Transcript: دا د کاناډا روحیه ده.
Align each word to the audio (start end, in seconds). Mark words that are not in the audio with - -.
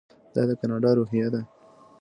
دا 0.33 0.41
د 0.49 0.51
کاناډا 0.59 0.91
روحیه 0.99 1.27
ده. 1.33 1.41